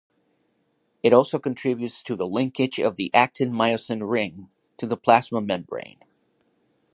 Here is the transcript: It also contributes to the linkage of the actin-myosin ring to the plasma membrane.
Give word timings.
It 1.03 1.13
also 1.13 1.37
contributes 1.37 2.01
to 2.01 2.15
the 2.15 2.25
linkage 2.25 2.79
of 2.79 2.95
the 2.95 3.13
actin-myosin 3.13 4.01
ring 4.09 4.49
to 4.77 4.87
the 4.87 4.97
plasma 4.97 5.41
membrane. 5.41 5.99